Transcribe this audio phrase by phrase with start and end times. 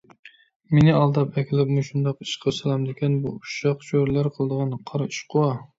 [0.77, 5.51] مېنى ئالداپ ئەكېلىپ مۇشۇنداق ئىشقا سالامدىكەن؟ بۇ ئۇششاق چۆرىلەر قىلىدىغان قارا ئىشقۇ!